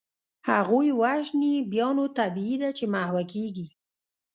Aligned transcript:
هغوی 0.49 0.89
وژني، 1.01 1.53
بیا 1.71 1.89
نو 1.97 2.05
طبیعي 2.19 2.55
ده 2.61 2.69
چي 2.77 2.85
محوه 2.93 3.23
کیږي. 3.33 3.67